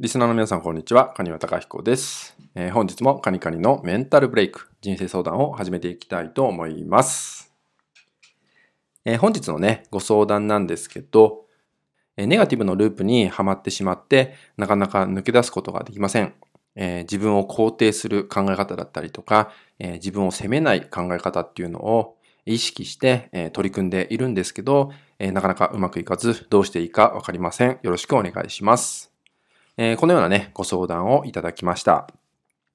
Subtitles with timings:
[0.00, 1.10] リスナーの皆さん、こんにちは。
[1.10, 7.52] カニワタカヒコです、えー、本日もカニカニのメンタルブレイク、人生相談を始めていきたいと思います。
[9.04, 11.44] えー、本日のね、ご相談なんですけど、
[12.16, 16.32] えー、ネガティブのループにはまってしまって、なかなか抜け出すことができません。
[16.76, 27.78] え自分を肯定する考え方だったりとか、え自分を責めない考え方っていうのを意識して、え取り組んでいるんですけど、えなかなかうまくいかず、どうしていいかわかりません。
[27.82, 29.09] よろしくお願いします。
[29.82, 32.06] えー、このようなね、ご相談をいただきました。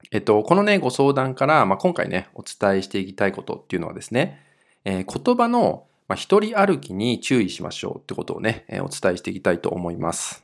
[0.09, 4.41] えっと、このね、ご相談から、まあ、今回ね、お伝えしていきたいことっていうのはですね、
[4.85, 10.43] えー、言葉の、まあ、一人歩きに注意しましょうってことをね、えー、お伝えしていきたいと思います。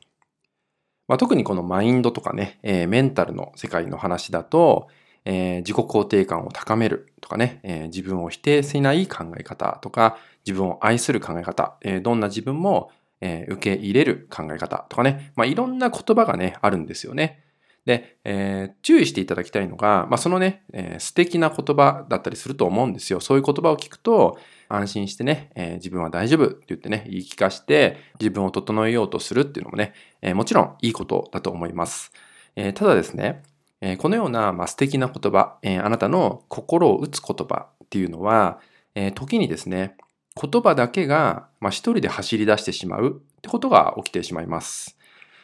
[1.07, 4.87] まあ、特にこのマインドとかね、えー、メンタルの世界の話だと、
[5.25, 17.43] えー、自己肯定感を高めるとかね、えー、自分を否定しない考え方とか、自分を愛する考え方、えー、どんな自分もえー、受け入れる考え方とかね、まあ、いろんな言葉がね、あるんですよね。
[17.85, 23.19] で、えー、注意していただきたいのが、まあ、そのね、えー、素敵な言葉だったりすると思うんですよ。
[23.19, 24.37] そういう言葉を聞くと、
[24.69, 32.11] 安心してね、えー、自分は大丈夫って言ってね、言い聞かして、自分を整えようとするっていうのもね、えー、もちろんいいことだと思います。
[32.55, 33.41] えー、ただですね、
[33.81, 38.59] えー、このような、まあ、素敵な言葉、えー、あなたの心を打つ言葉っていうのは、
[38.93, 39.97] えー、時にですね、
[40.39, 44.97] 言葉だけが、まあ、一人で走り出してしまうってことが起きてしまいます。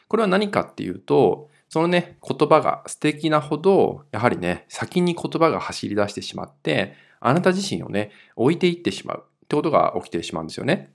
[0.08, 10.94] これは何かっていうと、そのね、言葉が素敵なほど、やはりね、先に言葉が走り出してしまって、あなた自身をね、置いていってしまうってことが起きてしまうんですよね。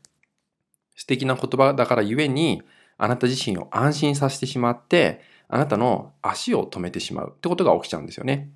[0.97, 2.62] 素敵な言葉だからゆえに、
[2.97, 8.51] あなた自身を安心させてしまって、あなたの足を止めてしまうってことが起きちゃうんですよね。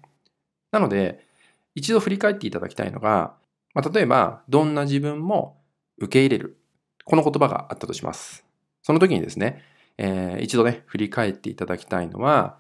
[0.71, 1.27] なので、
[1.75, 3.35] 一度振り返っていただきたいのが、
[3.77, 5.61] まあ、例えば、どんな自分も
[5.99, 6.59] 受け入れる。
[7.05, 8.43] この言葉があったとします。
[8.83, 9.63] その時にですね、
[9.99, 12.57] えー、一度ね、振り返っていただきたいのは、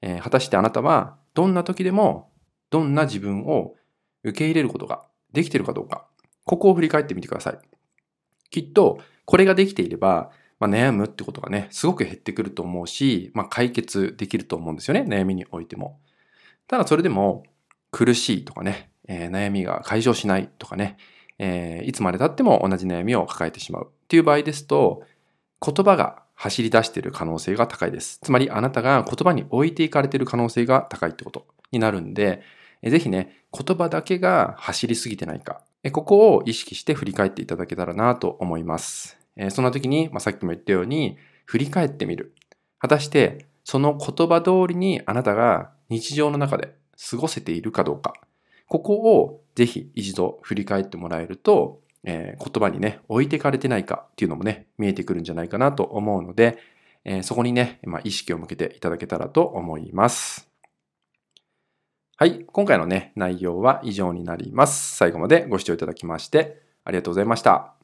[0.00, 2.30] えー、果たしてあなたはどんな時でも
[2.70, 3.74] どんな自分を
[4.22, 6.06] 受け入れることができているかどうか、
[6.44, 7.58] ここを振り返ってみてください。
[8.50, 10.30] きっと、これができていれば、
[10.60, 15.98] まあ、悩むってことがね、すごく減ってくると思うし、まあ、解決できると思うんですよね、悩みにおいても。
[16.68, 17.42] ただそれでも、
[17.90, 20.96] 苦しいとかね、えー、悩みが解消しないとかね、
[21.38, 25.02] えー、いつまで経っても同じ悩みを抱えてしまうっていう場合ですと、
[25.64, 28.18] 言葉が走り出している可能性が高いです。
[28.22, 32.42] つまりあなたが言葉に置いていかれている可能性が高いってことになるんで、
[32.82, 35.62] ぜひね、言葉だけが走りすぎてないか、
[35.92, 39.18] ここを意識して振り返っていただけたらなと思います。
[39.50, 42.34] そんな時に、まあ、さっきも言ったように、振り返ってみる。
[42.78, 46.74] 果たして、その言葉通りにあなたが日常の中で
[47.10, 48.14] 過ごせているかどうか。
[48.68, 56.58] ここをぜひ一度振り返ってもらえると、えー、言葉にね、置いてかれてないかっていうのもね、見えてくるんじゃないかなと思うので、
[57.04, 60.48] えー、そこにね、まあ、意識を向けていただけたらと思います。
[62.16, 62.44] はい。
[62.44, 64.96] 今回のね、内容は以上になります。
[64.96, 67.79] 最後までご視聴いただきまして、ありがとうございました。